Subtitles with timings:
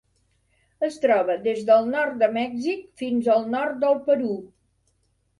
[0.85, 4.31] Es troba des del nord de Mèxic fins al nord del Perú.